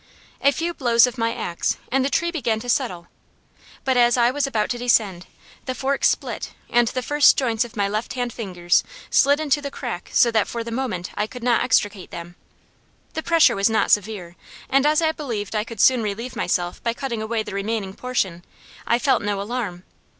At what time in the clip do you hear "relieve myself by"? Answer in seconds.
16.01-16.95